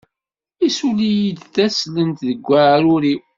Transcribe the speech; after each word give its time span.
Issuli-yi-d 0.67 1.41
taslent 1.53 2.19
deg 2.27 2.39
waɛrur-iw. 2.47 3.21